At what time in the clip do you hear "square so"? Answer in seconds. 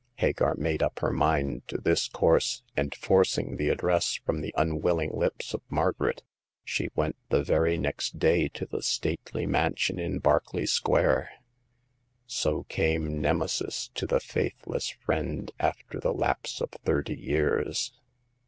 10.65-12.63